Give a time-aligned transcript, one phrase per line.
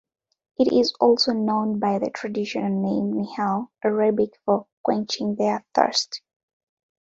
[0.57, 6.23] It is also known by the traditional named "Nihal", Arabic for "quenching their thirst".